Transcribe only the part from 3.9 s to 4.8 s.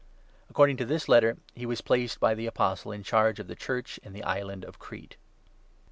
in the island of